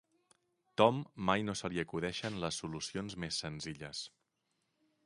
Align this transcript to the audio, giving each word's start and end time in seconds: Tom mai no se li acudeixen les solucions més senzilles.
Tom 0.81 1.01
mai 1.27 1.45
no 1.49 1.55
se 1.61 1.71
li 1.75 1.83
acudeixen 1.83 2.41
les 2.45 2.61
solucions 2.65 3.19
més 3.27 3.39
senzilles. 3.47 4.07